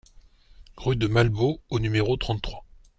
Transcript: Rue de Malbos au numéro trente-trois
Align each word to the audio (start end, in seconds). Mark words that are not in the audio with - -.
Rue 0.77 0.95
de 0.95 1.05
Malbos 1.05 1.61
au 1.69 1.77
numéro 1.79 2.17
trente-trois 2.17 2.65